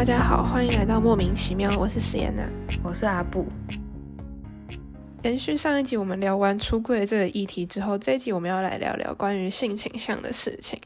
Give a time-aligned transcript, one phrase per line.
[0.00, 1.70] 大家好，欢迎来到莫名其妙。
[1.78, 2.48] 我是 Sienna，
[2.82, 3.46] 我是阿布。
[5.20, 10.80] 延续上一集我们聊完出柜这个议题之后，这一集我们要来聊聊关于性倾向的事情。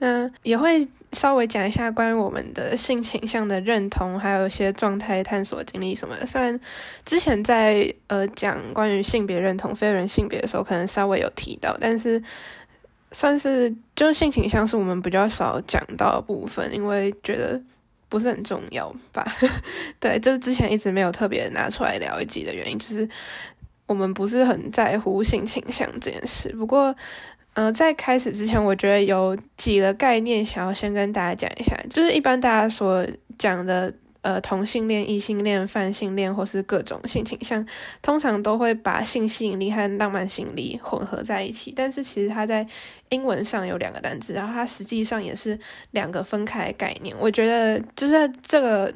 [0.00, 6.26] 那也会稍微讲一下关于我们的性倾向的认同，还有一些状态探索经历什么的。
[6.26, 6.60] 虽然
[7.06, 12.22] 之前在呃讲关于性别认同、非人性别的时候，可能稍微有提到，但是
[13.12, 17.58] 算是就是性倾向是我们比较少讲到的部分，因为觉得
[18.08, 19.26] 不是很重要吧。
[20.00, 23.08] 对，就是之前一直没有特别拿出来聊一集的原因，就是。
[23.88, 26.94] 我们不是很在乎性倾向这件事，不过，
[27.54, 33.06] 嗯，在开始之前，我觉得有几个概念想要先跟大家讲一下，就是一般大家所
[33.38, 33.90] 讲的，
[34.22, 37.66] 呃，同性恋、异性恋、泛性恋或是各种性倾向，
[38.02, 42.66] 通常都会把性吸引力和浪漫吸引力混合在一起，但是其实它在
[43.10, 45.58] 英文上有两个单词，然后它实际上也是
[45.92, 47.16] 两个分开概念。
[47.18, 48.92] 我觉得就是这个。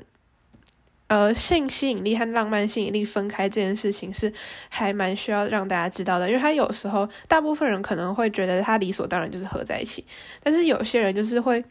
[1.09, 4.33] 呃，性吸引力和浪漫吸引力分开这件事情是
[4.70, 10.03] 还蛮需要让大家知道的，因为他有时候大部分人可能会觉得他理所当然就是合在一起，
[10.42, 11.62] 但是有些人就是会，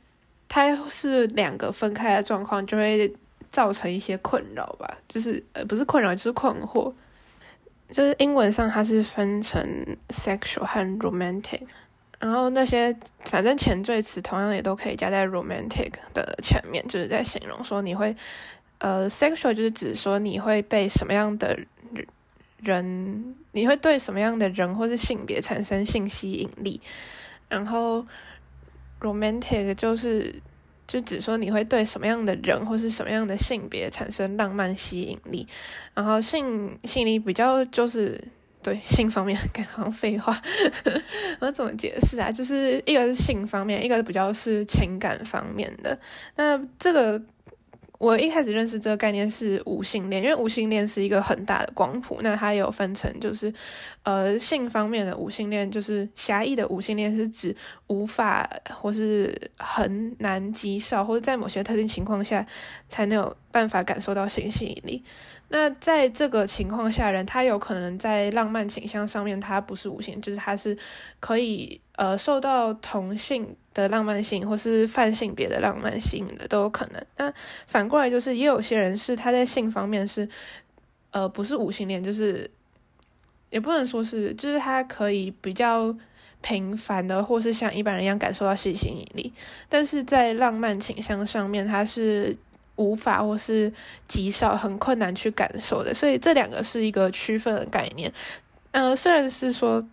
[0.48, 3.12] 他是两个分开的状况，就会
[3.52, 6.94] 造成一些困扰吧，就是呃不是困扰就是困惑，
[7.90, 9.64] 就是英文上它是分成
[10.10, 11.62] sexual 和 romantic，
[12.20, 18.16] 然后那些反正前缀词同样也都可以加在 romantic 的前面，就是在形容说你会。
[18.84, 21.56] 呃，sexual 就是指说你会被什么样的
[22.64, 26.82] 人，你会对什么样的人或是性别产生性吸引力。
[27.48, 28.04] 然后
[29.00, 30.42] ，romantic 就是
[30.92, 35.48] 就只说你会对什么样的人或是什么样的性别产生浪漫吸引力。
[35.94, 38.22] 然后性吸引力比较就是
[38.62, 39.38] 对性方面，
[39.72, 40.38] 好像废话，
[41.40, 42.30] 我怎么解释啊？
[42.30, 45.98] 就是一个是性方面，一个比较是情感方面的。
[46.36, 47.22] 那这个。
[48.02, 52.18] 我一开始认识这个概念是无性恋，因为无性恋是一个很大的光谱。
[52.24, 53.54] 那它有分成，就是
[54.02, 62.44] 呃性方面的无性恋，就是狭义的无性恋是指无法或是很难极少，或者在某些特定情况下
[62.88, 65.04] 才能有办法感受到性吸引力。
[65.50, 70.76] 那在这个情况下，人他有可能在浪漫倾向上面，他不是无性，就是他是
[71.20, 77.06] 可以呃受到同性的浪漫性，或是泛性别的浪漫性的都有可能。
[77.18, 77.34] 那
[77.68, 80.28] 反过来就是，也有些人是他在性方面是
[81.12, 82.50] 呃不是无性恋，就是
[83.50, 85.96] 也不能说是，就是他可以比较
[86.42, 89.34] 频繁的，或是像一般人一样感受到性吸引力，
[89.68, 92.38] 但是在浪漫倾向上面，他是。
[92.78, 93.72] 无法或是
[94.08, 98.12] 极少很困难去感受的，所以这两个是一个区分的概念。
[98.72, 99.86] 呃，虽然是说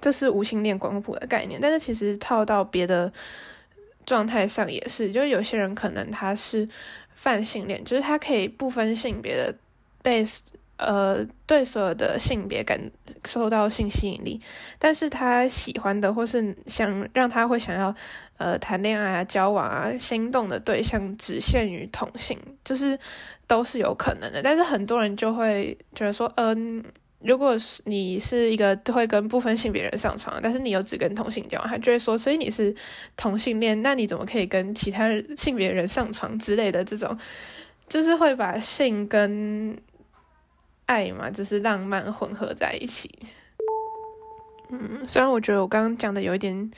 [0.00, 3.12] 这是无性恋光谱的概念，但是其实套到别的
[4.06, 6.68] 状态上也是，就是有些人可能他是
[7.14, 9.54] 泛性恋，就是他可以不分性别的
[10.02, 10.24] 被。
[10.80, 12.80] 呃，对所有的性别感
[13.26, 14.40] 受到性吸引力，
[14.78, 17.92] 但是他喜欢的或是想让他会想要
[18.36, 22.96] 呃谈恋爱啊、交往啊、心动的对象只限于同性，就是
[23.48, 24.40] 都是有可能的。
[24.40, 26.80] 但是很多人就会觉得说，嗯，
[27.20, 32.74] 如果是你是一个会跟部分性别人上床，但是你又只跟同性交往，他就会说，所以你是
[33.16, 37.18] 同性恋，那你怎么可以跟其他性别人上床之类的这种，
[37.88, 39.76] 就是会把性跟
[40.86, 43.10] 爱嘛，就是浪漫混合在一起。
[44.70, 46.70] 嗯，虽然我觉得我刚刚讲的有一点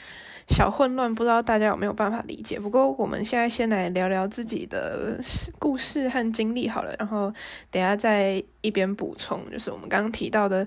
[0.50, 2.58] 小混乱，不知道大家有没有办法理解。
[2.58, 5.18] 不过我们现在先来聊聊自己的
[5.58, 7.32] 故事和经历好了，然后
[7.70, 10.66] 等下再一边补充，就是我们刚刚提到的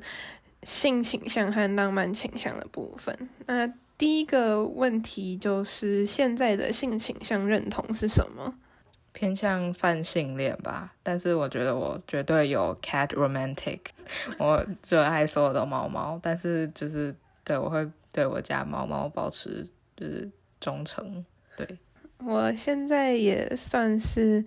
[0.64, 3.16] 性倾向和浪漫倾向的部分。
[3.46, 3.68] 那
[3.98, 8.56] 第一个问题就是现在的性倾向认同是什么？
[9.12, 13.80] 偏向泛性恋吧，但是我觉得我绝对有 cat romantic，
[14.40, 17.14] 我热爱所有的猫猫，但是就是
[17.44, 19.68] 对我会对我家猫猫保持
[19.98, 20.32] 就是
[20.62, 21.26] 忠诚。
[21.58, 21.68] 对
[22.20, 24.46] 我现在也算是，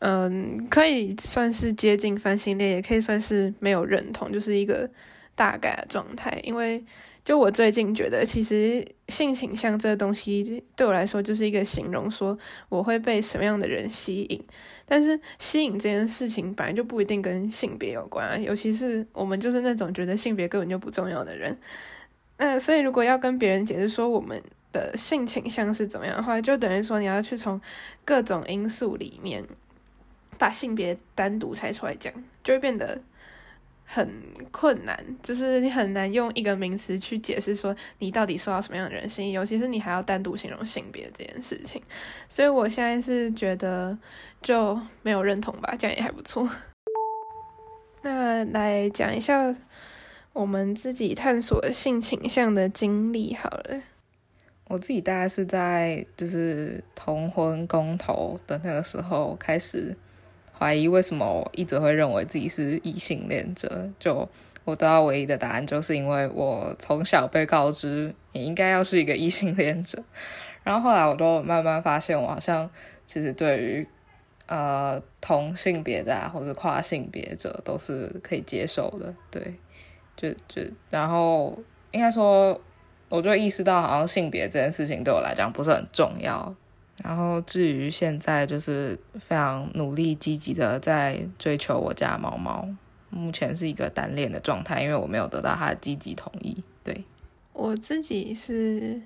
[0.00, 4.90] 嗯，可以算是接近翻新恋，也可以算是没有认同，就是一个
[5.34, 6.84] 大概的状态，因为。
[7.24, 12.36] 就我最近觉得，其实性倾向这个东西对我来说就是一个形容，说
[12.68, 14.44] 我会被什么样的人吸引。
[14.84, 21.56] 但是吸引这件事情本来就不一定跟性别有关，啊尤其是我们就是那种觉得性别根本就不重要的人。
[22.38, 24.42] 那所以如果要跟别人解释说我们
[24.72, 27.60] 的性倾向是怎么样的话，就等于说你要去从
[28.04, 29.44] 各种因素里面
[30.36, 33.00] 把性别单独拆出来讲，就会变得。
[33.84, 34.10] 很
[34.50, 41.82] 困难，就是你很难用一个名词去解释说你到底受到什么样的人性，尤其是你还要单独形容性别这件事情。
[42.28, 43.96] 所以我现在是觉得
[44.40, 46.48] 就没有认同吧，这样也还不错。
[48.02, 49.54] 那来讲一下
[50.32, 53.82] 我们自己探索性倾向的经历好了。
[54.68, 59.94] 我自己大概是在就是同婚公投的那个时候开始。
[60.62, 63.90] 怀疑为什么我一直会认为自己是异性恋者？
[63.98, 64.28] 就
[64.62, 70.00] 我得到唯一的答案，就是因为我从小被告知你应该要是一个异性恋者。
[70.62, 72.70] 然后后来我都慢慢发现，我好像
[73.04, 73.88] 其实对于
[74.46, 79.12] 呃同性别的或者跨性别者都是可以接受的。
[79.32, 79.54] 对，
[80.16, 81.60] 就就然后
[81.90, 82.60] 应该说，
[83.08, 86.54] 我就意识到好像性别这件事情对我来讲不是很重要。
[87.02, 92.68] 然后至于现在，就是非常努力积极的在追求我家猫猫，
[93.10, 96.62] 目前是一个单恋的状态，因为我没有得到他的积极同意。
[96.84, 97.04] 对
[97.52, 99.02] 我自己是，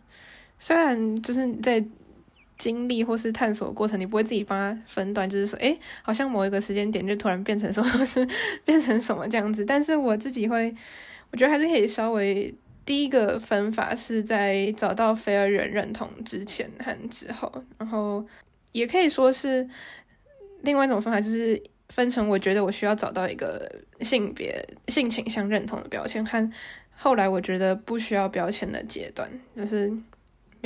[0.58, 1.82] 虽然就是在
[2.58, 8.28] 经历或是探索过程，你不会自己帮他分段，就是说，哎，好像某一个时间点就突然变成什么，是
[8.66, 10.74] 变成什么这样子，但是我自己会，
[11.30, 12.54] 我觉得还是可以稍微。
[12.86, 18.24] 第一个分法是在找到非二元认同之前和之后，然后
[18.70, 19.68] 也可以说是
[20.62, 23.68] 另外一种方法，就是分成我觉得我需要找到一个
[24.00, 26.52] 性别性倾向认同的标签，和
[26.94, 29.92] 后来我觉得不需要标签的阶段，就是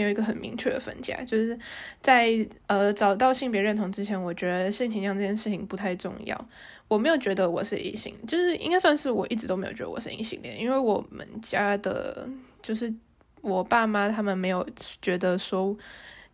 [0.01, 1.17] 有一个很明确的分界。
[1.27, 1.59] 就是
[2.01, 2.29] 在
[2.67, 6.49] 呃找到性别认同之前，我觉得性倾向这件事情不太重要。
[6.89, 12.29] 我没有觉得我是异性，就是应该算是我一直都没有觉得我是异性恋，因为我们家的，
[12.61, 12.93] 就是
[13.43, 14.67] 我爸妈他们没有
[15.01, 15.77] 觉得说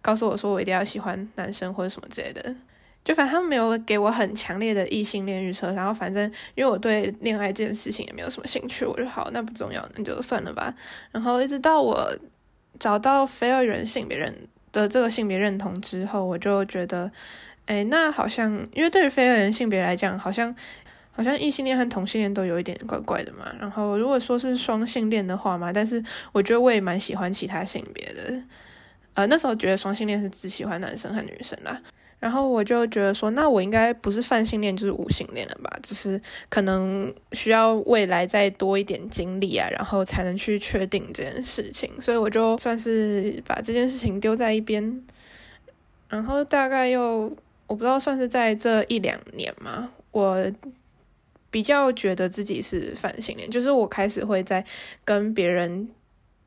[0.00, 2.56] 告诉我说我一定要喜欢男生或者什么之类的，
[3.04, 6.24] 就反正他们没有给我很强烈的异性恋预测，然后反正
[6.54, 10.74] 因为我对恋爱这件事情也没有什么兴趣，我就好那不重要，那就算了吧。
[11.12, 12.10] 然后一直到我
[12.78, 17.10] 找到非二元性别人的这个性别认同之后，我就觉得。
[17.66, 20.54] 哎，那好像，因为对于非二元性别来讲，好像
[21.10, 23.52] 好像异性恋和同性恋都有一点怪怪的嘛。
[23.58, 26.00] 然后如果说是双性恋的话嘛，但是
[26.30, 28.40] 我觉得我也蛮喜欢其他性别的。
[29.14, 31.82] 呃，那时候觉得双性恋是只喜欢男生和女生啦。
[32.18, 35.78] 然后我就觉得说，那我应该不是泛性恋就是无性恋了吧？
[35.82, 41.90] 就是可能需要未来再多一点经历啊，然后才能去确定这件事情。
[42.00, 45.04] 所以我就算是把这件事情丢在一边，
[46.08, 47.36] 然后大概又。
[47.68, 50.46] 我不知道算是在这一两年嘛，我
[51.50, 54.64] 比较觉得自己是泛性恋，就是我开始会在
[55.04, 55.88] 跟别人。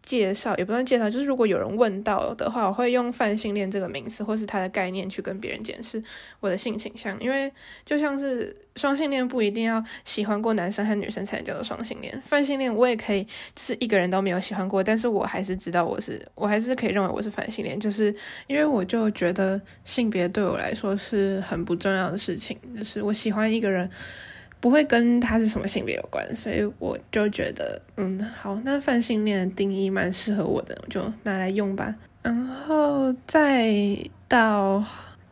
[0.01, 6.01] 介绍也不算介绍，就是如果有人问到的话，我会用泛性恋这个名词或是它的概念去跟别人解释
[6.39, 7.15] 我的性倾向。
[7.19, 7.51] 因为
[7.85, 18.13] 就像是双性恋不一定要喜欢过男生和女生才能叫做双性恋，泛性恋我也可以是一个人都没有喜欢过，但是我还是知道我是我还是可以认为我是泛性恋，就是
[18.47, 23.89] 因为我就觉得性别对我来说是很不重要的事情，就是我喜欢一个人。
[24.61, 31.95] 不会跟他是什么性别有关，所以我就觉得，嗯，好，那泛性恋的定义蛮适合我的，我就拿来用吧。
[32.21, 33.73] 然后再
[34.27, 34.83] 到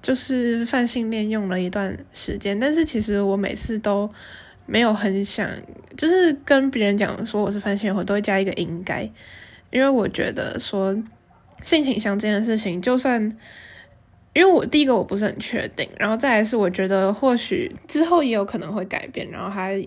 [0.02, 4.10] 就是泛性恋用了一段时间，但是其实我每次都
[4.66, 5.50] 没有很想，
[5.98, 9.04] 就是跟别人讲说我是泛性恋，我都会加一个应该，
[9.72, 10.98] 因为我觉得说
[11.62, 13.38] 性倾向这件事情，就算。
[14.38, 19.84] 因为我第一个我不是很确定，然后再来是我觉得或许之后也有可能会改变，然后还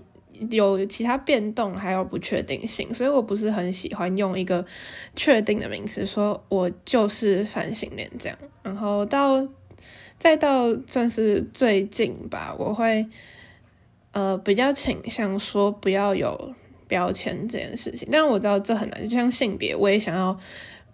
[0.50, 4.66] 有其他变动，还有不确定性，所以我不是很喜欢用一个
[5.14, 8.36] 确定的名词说我就是反性恋这样。
[8.64, 9.46] 然后到
[10.18, 13.06] 再到算是最近吧，我会
[14.10, 16.52] 呃比较倾向说不要有
[16.88, 20.36] 标签这件事情，但是我知道这很难，就像性别，我也想要。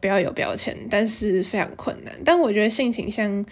[0.01, 2.15] 不要有标签，但是非常困难。
[2.25, 3.45] 但我觉得性倾向，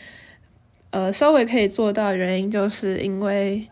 [0.90, 3.68] 呃，稍微可以做到原因，就是因为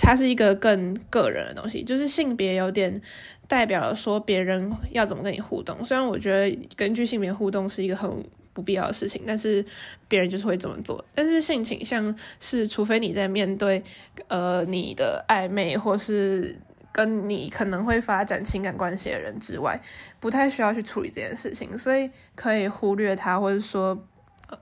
[0.00, 1.82] 它是一个更个人的东西。
[1.82, 3.00] 就是性别有点
[3.46, 5.84] 代表了说别人要怎么跟你互动。
[5.84, 8.10] 虽然我觉得根据性别互动是一个很
[8.52, 9.64] 不必要的事情，但是
[10.08, 11.04] 别人就是会这么做。
[11.14, 13.82] 但是性倾向是，除非你在面对
[14.28, 16.56] 呃你的暧昧或是。
[16.90, 19.80] 跟你可能会发展情感关系的人之外，
[20.18, 23.96] 不太需要去处理这件事情，所以可以忽略它，或者说，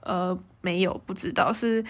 [0.00, 1.82] 呃，没有不知道，是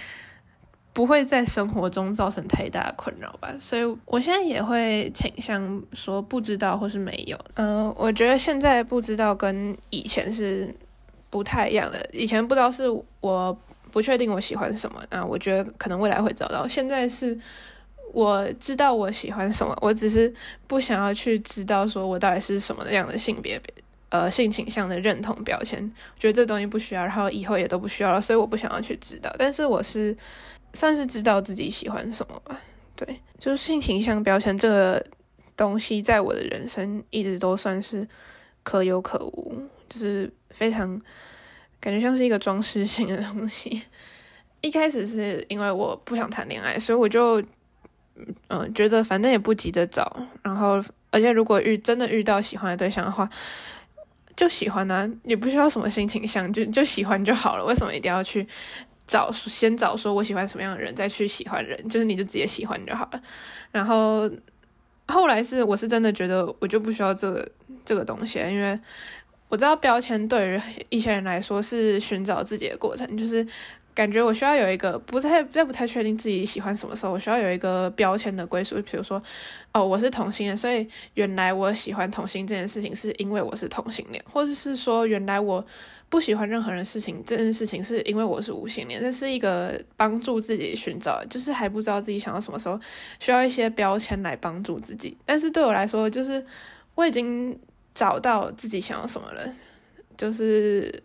[0.92, 3.54] 不会在生活中造成太大的困扰吧。
[3.58, 7.36] 所以我现在也会倾向说不知道或是没有。
[7.54, 10.72] 呃，我觉得现在不知道跟以前是
[11.28, 12.08] 不太一样的。
[12.12, 12.84] 以前不知道是
[13.20, 13.58] 我
[13.90, 16.68] 不确定我喜欢什么，那我觉得可能未来会找到。
[16.68, 17.36] 现在是。
[18.16, 20.32] 我知道我喜欢什么，我只是
[20.66, 23.60] 不想要去知道说我到底是什么样的性别，
[24.08, 29.30] 呃，性倾向的认同标签，我觉得这东西不需要，然后以后也都不需要了，所以我不想要去知道。
[29.38, 30.16] 但是我是
[30.72, 32.58] 算是知道自己喜欢什么吧，
[32.94, 35.04] 对，就是性倾向标签这个
[35.54, 38.08] 东西，在我的人生一直都算是
[38.62, 40.98] 可有可无，就是非常
[41.78, 43.82] 感觉像是一个装饰性的东西。
[44.62, 47.42] 一开始是因为我不想谈恋爱，所以我就
[48.48, 53.28] 嗯觉得反正也不急着找，然后而且如果遇真的遇到喜欢的对象的话，
[54.34, 57.64] 就喜欢啊，也不需要什么性倾向，就就喜欢就好了。
[57.64, 58.46] 为什么一定要去
[59.06, 61.76] 找先找说我喜欢什么样的人，再去喜欢人？
[61.88, 63.22] 就是你就直接喜欢就好了。
[63.70, 64.30] 然后
[65.08, 67.48] 后来是我是真的觉得我就不需要这个
[67.84, 68.78] 这个东西，因为
[69.48, 73.46] 我知道标签对于一些人来说是寻找自己的过程，就是。
[73.96, 78.76] 感觉我需要有一个不太、在不太确定自己喜欢什么时候，我需要有一个标签的归属。
[78.82, 79.20] 比如说，
[79.72, 85.64] 哦，我是同性恋，所以原来我喜欢同性这件事情是因为我是同性恋，或者是说原来我
[86.10, 89.00] 不喜欢任何人事情这件事情是因为我是无性恋。
[89.00, 92.78] 这是一个帮助自己寻找，就是还不知道自己想要什么时候，
[93.18, 95.16] 需要一些标签来帮助自己。
[95.24, 96.44] 但是对我来说，就是
[96.94, 97.58] 我已经
[97.94, 99.50] 找到自己想要什么了，
[100.18, 101.02] 就是。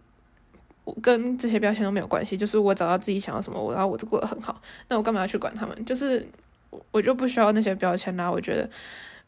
[0.84, 4.62] 我跟这些标签都没有关系，就是我找到自己想要什么，我然后我就过得很好。
[4.88, 5.86] 那我干嘛要去管他们？
[5.86, 6.28] 就是
[6.90, 8.30] 我就不需要那些标签啦。
[8.30, 8.70] 我觉得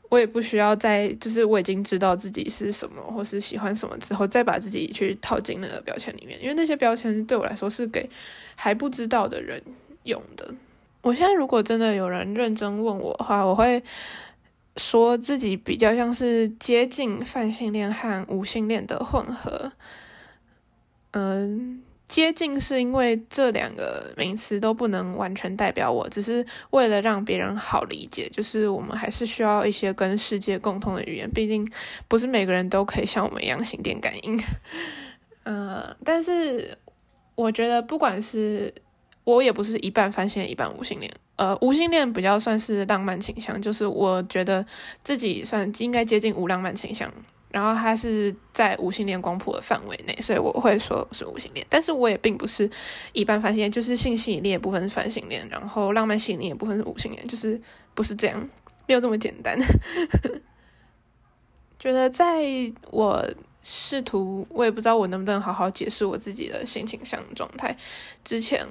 [0.09, 6.41] 我也不需要在，就是我已经知道自己是什么，或是喜欢什么之后，再把自己去套进那个标签里面。
[6.41, 8.09] 因为那些标签对我来说是给
[8.55, 9.61] 还不知道的人
[10.03, 10.53] 用的。
[11.01, 13.83] 我现在如果真的有人认真问我的话，我会
[14.77, 19.71] 说自己比较像是接近泛性恋和无性恋的混合。
[21.13, 28.27] 嗯，接近是因为这两个名词都不能完全代表我，只是为了让别人好理解。
[28.29, 31.67] 就是我们还是需要一些跟世界共通的语言，毕竟
[32.07, 34.43] 不是每个人都可以像我们一样心电感应。
[35.45, 36.77] 嗯， 但是
[37.35, 38.73] 我觉得不管是
[39.23, 44.65] 我也不是一半翻现一半无性恋，呃，无性恋比较算是浪漫倾向，就是我觉得
[45.03, 47.11] 自己算应该接近无浪漫倾向。
[47.53, 51.63] 然后它是在无性恋光谱的范围内，所以我会说是无性恋。
[51.69, 52.67] 但是我也并不是
[53.11, 57.61] 一般泛性恋，就是性吸引力的部分是反性恋，然后浪漫吸引力的部分是无性恋，就是
[57.93, 58.49] 不是这样，
[58.87, 59.55] 没有这么简单。
[61.77, 62.43] 觉得在
[62.89, 63.23] 我
[63.61, 67.77] 试图，我也不知道我能不能好好解释我自己的性倾向状态
[68.23, 68.65] 之前，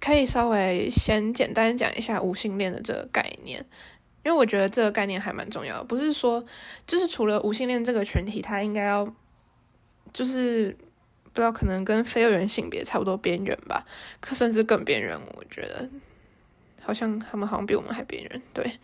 [0.00, 3.64] 可以稍微先简单讲一下无性恋的这个概念。
[4.24, 6.44] 因为我觉得这个概念还蛮重要的，不是说
[6.86, 9.12] 就是除了无性恋这个群体，他应该要
[10.12, 10.76] 就是
[11.32, 13.84] 不知道可能跟非二元性别差不多边缘吧，
[14.20, 15.18] 可甚至更边缘。
[15.34, 15.88] 我觉得
[16.82, 18.42] 好像他们好像比我们还边缘。
[18.52, 18.78] 对，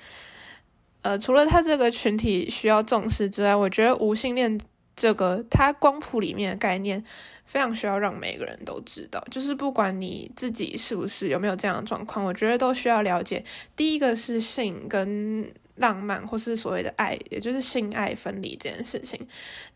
[1.03, 4.59] 呃，除了他这个群体需要重视之外，我觉得无性恋
[4.99, 7.03] 这个它光谱里面的概念。
[7.49, 13.43] 非常需要让每个人都知道，就是不管你自己是不是有没有这样的状况，我觉得都需要了解。
[13.75, 19.19] 第一个是性跟浪漫，或是所谓的爱，也就是性爱分离这件事情。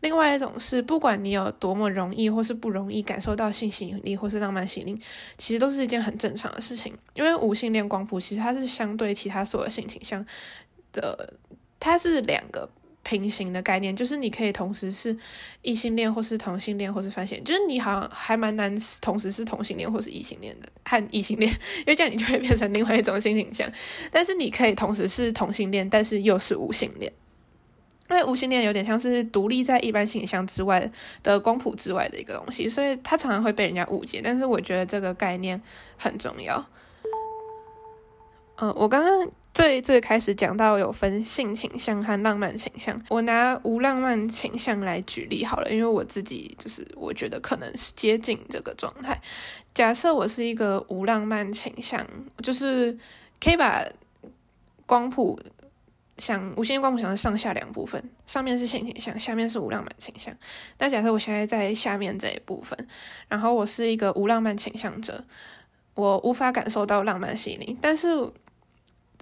[0.01, 4.99] 另外一种是，不管你有多么容易或是不容易感受到性吸引力或是浪漫吸引力，
[5.39, 6.95] 其实都是一件很正常的事情。
[7.15, 10.23] 因为无性恋光谱其实它是相对其他所有性倾向
[10.91, 11.33] 的，
[11.79, 12.69] 它是两个。
[13.03, 15.15] 平行的概念就是你可以同时是
[15.61, 23.69] 异性恋，或是同性恋，或是泛性，就是你好像还蛮难同时是同性恋或是异性恋的和异性恋，因为这样你就会变成另外一种性倾向。
[24.09, 27.11] 但是你可以同时是同性恋，但是又是无性恋，
[28.09, 30.89] 因为无性恋有点像是独立在一般性倾向之外
[31.21, 34.21] 的光谱之外的一个东西，所以它常常会被人家误解。
[34.23, 35.61] 但是我觉得这个概念
[35.97, 36.65] 很重要。
[38.55, 39.29] 嗯，我刚刚。
[39.53, 49.21] 最最开始讲到有分性倾向和浪漫倾向，我拿无浪漫倾向来举例好了，因为我自己就是我觉得可能是接近这个状态。
[49.75, 52.03] 假设我是一个无浪漫倾向，
[52.41, 52.97] 就是
[53.39, 53.85] 可以把
[54.87, 55.39] 光谱
[56.17, 60.35] 想无限光谱想的上下两部分，上面是性倾向，下面是无浪漫倾向。
[60.79, 62.87] 那假设我现在在下面这一部分，
[63.27, 65.23] 然后我是一个无浪漫倾向者，
[65.93, 68.33] 我无法感受到浪漫吸引力，但是。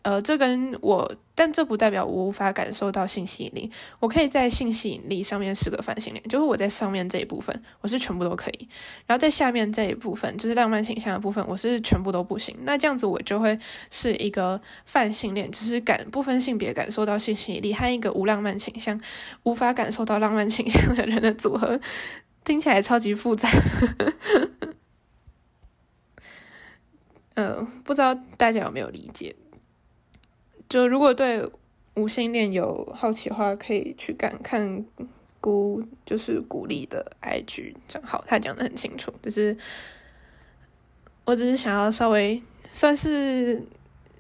[0.03, 3.69] 呃，这跟我，但这不代表我无法感受到性吸引力。
[3.99, 8.67] 我可以在性吸引力上面是个泛性恋，就是我在上面这一部分我是全部都可以，
[9.05, 12.57] 然后在下面这一部分就是浪漫倾向的部分，我是全部都不行。
[12.63, 13.59] 那这样子我就会
[13.91, 18.99] 是一个泛性恋，就是感不分性别感受到性吸引力，和一个无浪漫倾向
[19.43, 21.79] 无法感受到浪漫倾向的人的组合，
[22.43, 23.47] 听起来超级复杂。
[27.35, 29.35] 呃，不知道大家有没有理解？
[30.71, 31.45] 就如果对
[31.95, 34.85] 无性恋有好奇的话，可以去看看
[35.41, 39.13] 鼓，就是鼓励的 IG 账号，他讲的很清楚。
[39.21, 39.57] 只是
[41.25, 43.61] 我只是想要稍微算是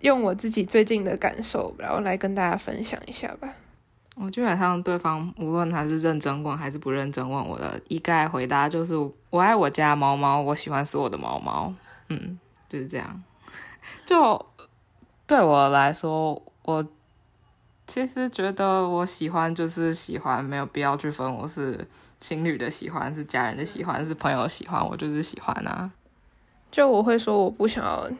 [0.01, 3.47] 用我自己最近的感受，然后来跟大家分享一下吧。
[4.15, 8.93] 我基本上对方无论他是认真问还是不认真问，我的一概回答就是
[9.29, 11.73] 我爱我家猫猫，我喜欢所有的猫猫。
[12.09, 13.23] 嗯，就是这样。
[14.05, 14.45] 就
[15.31, 16.85] 对我来说，我
[17.87, 21.87] 其实觉得我喜欢就是喜欢，没有必要去分我是
[22.19, 25.89] 情侣的喜欢，是家人的喜欢，是朋友喜欢，我就是喜欢啊。
[26.69, 28.11] 就我会说我不想要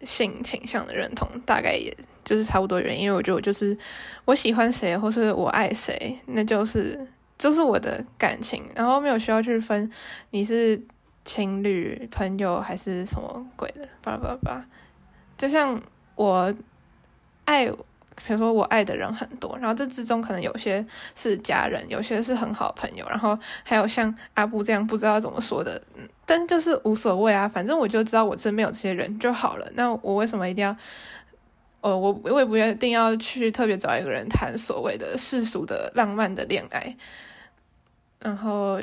[0.00, 3.78] 性倾向的认同，大概也就是差不多原因，因为我觉得我就是
[4.24, 7.06] 我喜欢谁或是我爱谁，那就是
[7.38, 9.88] 就是我的感情，然后没有需要去分
[10.30, 10.82] 你是
[11.24, 14.66] 情侣、朋友还是什么鬼的，巴拉巴拉巴拉。
[15.38, 15.80] 就像
[16.16, 16.52] 我
[17.44, 25.80] 爱，比如说我爱的人很多，然后这之中可能有些是家人，有些是很好朋友，然后还有像阿布这样不知道怎么说的，
[26.24, 29.70] 但就是无所谓啊，反正我就知道我身边有这些人就好了。
[29.74, 30.76] 那我为什么一定要，
[31.82, 36.96] 呃，我我也不一定要去特别找一个人谈所谓的世俗的浪漫的恋爱，
[38.18, 38.80] 然后。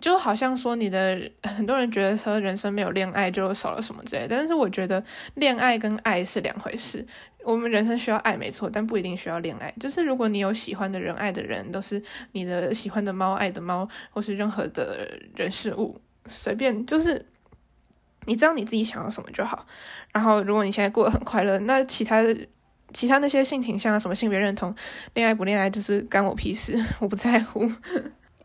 [0.00, 5.02] 就好像说你的很多人觉得说人生没有恋爱就少了什么之类，但是我觉得
[5.34, 7.06] 恋爱跟爱是两回事。
[7.44, 9.72] 我们人生需要爱没错，但不一定需要恋爱。
[9.80, 12.02] 就是如果你有喜欢的人、爱的人，都是
[12.32, 17.24] 你的喜欢的猫、爱的猫，或是任何的人事物，随便就是
[18.26, 19.64] 你知道你自己想要什么就好。
[20.12, 22.36] 然后如果你现在过得很快乐，那其他的
[22.92, 24.74] 其他那些性倾向、什么性别认同、
[25.14, 27.70] 恋爱不恋爱，就是干我屁事， 我不在乎。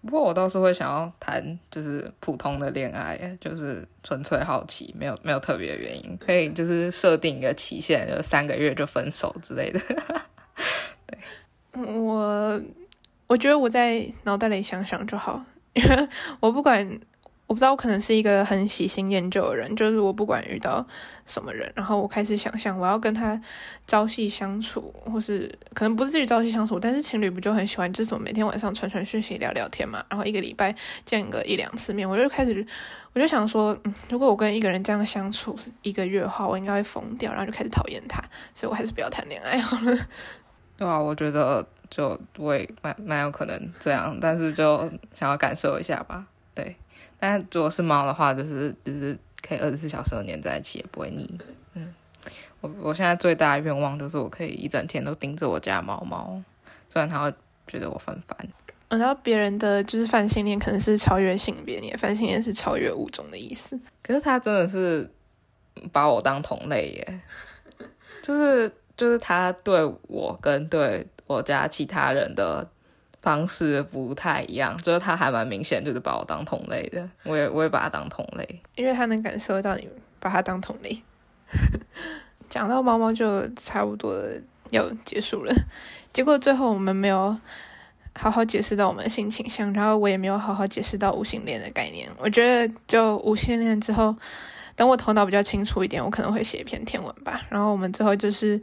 [0.03, 9.79] 不过我倒是会想要谈，就是普通的恋爱，就是纯粹好奇，没有没有特别的原因，可以就是设定一个期限，就三个月就分手之类的。
[11.07, 11.17] 对，
[11.95, 12.62] 我
[13.27, 15.43] 我觉得我在脑袋里想想就好，
[15.74, 16.07] 因为
[16.39, 17.00] 我不管。
[17.53, 20.83] 我不知道，我可能是一个很喜新厌旧的人，就是我不管遇到
[21.27, 23.39] 什么人，然后我开始想象我要跟他
[23.85, 30.74] 朝夕相处，或是可能不是至于朝夕相处，但是情侣不就很喜欢这种每天晚上传传讯息聊聊天嘛，然后一个礼拜
[31.05, 32.66] 见个一两次面，我就开始
[33.13, 33.77] 我就想说，
[34.09, 38.20] 如果我跟一个人这样相处一个月的话，我应该会疯掉，然后就开始讨厌他，
[38.55, 39.96] 所以我还是不要谈恋爱好了。
[40.75, 46.75] 对啊，我觉得就我也蛮蛮有可能这样，但是就想要感受一下吧，对。
[47.25, 51.40] 但如果是猫的话，就是就是可以二十四小时黏在一起，也不会腻。
[51.74, 51.96] 嗯，
[52.59, 56.42] 我我现在最大的愿望就是我可以一整天都盯着我家猫猫，
[56.90, 57.33] 虽然它会
[57.66, 58.38] 觉得我烦烦。
[58.90, 63.79] 我知道别人的就是泛性恋可能是超越性别，你的泛性恋是超越物种的意思。
[64.01, 65.09] 可是他真的是
[65.94, 67.22] 把我当同类耶，
[68.22, 72.70] 就是就是他对我跟对我家其他人的。
[73.24, 79.88] 方式不太一样，就是他还蛮明显，就是把我当同类的，我也我也把他当同类，因为他能感受到你
[80.20, 81.01] 把他当同类。
[82.50, 84.14] 讲到猫猫就差不多
[84.72, 85.55] 要结束了，
[86.12, 87.36] 结果最后我们没有
[88.14, 92.12] 好好解释到我们的性倾向，然后我也没有好好解释到无性恋的概念。
[92.18, 94.14] 我觉得就无性恋之后，
[94.75, 97.40] 等我头脑比较清楚一点，我可能会写一篇天文吧。
[97.50, 98.62] 然后我们最后就是。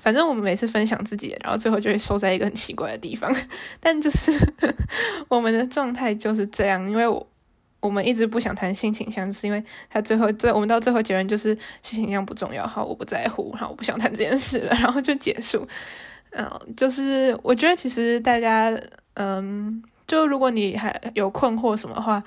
[0.00, 3.32] 反正我们每次分享自己，然后最后就会收在一个很奇怪的地方。
[3.78, 4.32] 但就是
[5.28, 7.24] 我们的状态就是这样，因为我
[7.80, 15.66] 我们一直不想谈性倾向，就是因为他最后最我们到最后结论就是性倾向不重要，好，我不在乎，然后我不想谈这件事了，然后就结束。
[16.30, 18.74] 嗯，就是我觉得其实大家，
[19.14, 22.22] 嗯，就如果你还有困惑什么的话，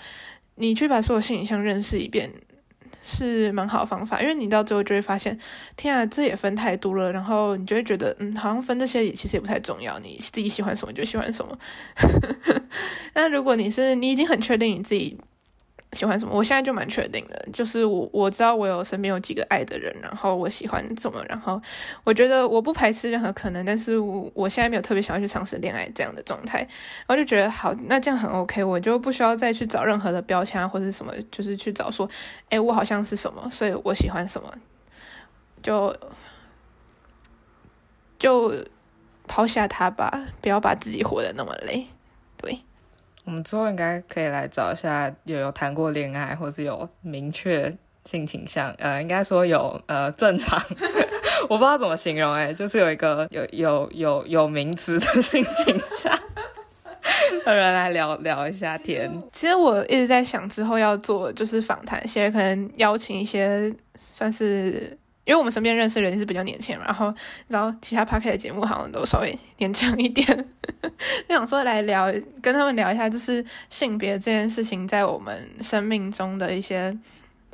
[0.55, 2.29] 你去把所有性倾向认识一遍。
[3.05, 5.37] 是蛮好的方法，因为你到最后就会发现，
[5.75, 11.57] 天啊，这也分太多了，然后你就会觉得，嗯，好像分这些也其实也不太重要，你自己喜欢什么就喜欢什么。
[13.13, 15.19] 那如果你是你已经很确定你自己。
[15.93, 16.35] 喜欢什么？
[16.35, 21.61] 我现在就蛮确定的，就是我我知道我有身边有几个爱的人，然后我喜欢什么，然后
[22.03, 32.09] 我觉得我不排斥任何可能，但是我我现在没有特别想要去尝试恋爱这样的状态，然后就觉得好，那这样很 OK，我就不需要再去找任何的标签或者什么，就是去找说，
[32.49, 34.53] 哎，我好像是什么，所以我喜欢什么，
[35.61, 35.95] 就
[38.17, 38.53] 就
[39.27, 41.87] 抛下他吧，不要把自己活得那么累，
[43.25, 47.73] 我们之后应该可以来找一下有有谈过恋爱，或是有明确
[48.05, 50.61] 性倾向，呃，应该说有呃正常，
[51.49, 56.11] 我不知道怎么形容，哎，就是有一个有有有有名词的性倾向
[57.45, 59.09] 的人来聊聊一下天。
[59.31, 67.13] 其实我一直在想之后要做就是访谈，现在可能邀请一些算是因为我们身边认识的人是比较年轻，然后
[67.47, 70.25] 然后其他 p a r k 的节目好像都稍微 年长一点，
[70.81, 76.93] 就想说来聊，跟他们聊一下，就是性别这件事情在我们生命中的一些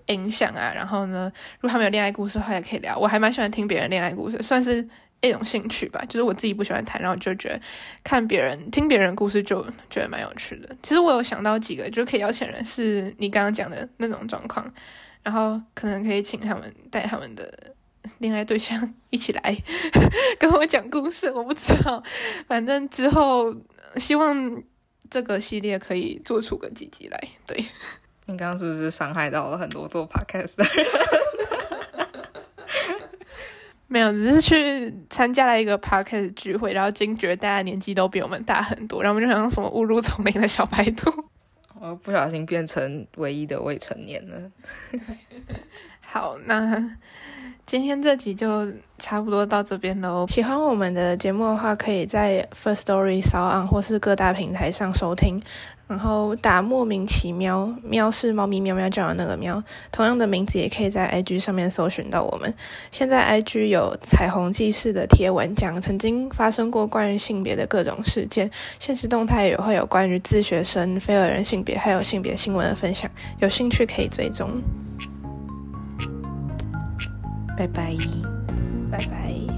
[0.07, 0.71] 影响啊。
[0.73, 2.97] 然后呢，如果他们有恋爱故事的话，也可以聊。
[2.97, 4.87] 我还蛮喜欢听别人恋爱故事，算是
[5.21, 6.03] 一种兴趣吧。
[6.09, 7.61] 就是我自己不喜欢谈，然后就觉得
[8.03, 10.75] 看别人听别人故事就觉得蛮有趣的。
[10.81, 14.73] 其实我有想到几个，就可以邀请人，是你刚刚讲的那种状况。
[15.23, 17.73] 然后可能可以请他们带他们的
[18.19, 19.57] 恋爱对象一起来
[20.39, 22.01] 跟我讲故事，我不知道，
[22.47, 23.53] 反正之后
[23.97, 24.63] 希望
[25.09, 27.19] 这个系列可以做出个几集来。
[27.45, 27.57] 对，
[28.25, 30.87] 你刚刚是不是伤害到了很多做 podcast 的人？
[33.91, 41.11] 没有，只是去参加了一个 podcast 聚会，然后惊觉大家年纪都比我们大很多，然后我们就好像什么误入丛林的小白兔。
[41.81, 44.51] 我不小心变成唯一的未成年了。
[46.11, 46.83] 好，那
[47.67, 48.67] 今天这集就
[48.97, 50.25] 差不多到这边喽。
[50.27, 55.39] 喜欢我们的节目的话，可以在 First Story、s o n 或是各大平台上收听。
[55.87, 62.51] 然后打莫名其妙，喵是猫咪喵喵叫的那个喵，同样的名字也可以在 IG 上面搜寻到我们。
[62.91, 74.49] 现在 IG 有彩虹记事的贴文，讲曾经发生过关于性别的各种事件，现实动态也会有关于自学生、非二人性别还有性别新闻的分享，有兴趣可以追踪。
[77.59, 77.97] 拜拜，
[78.89, 79.48] 拜拜。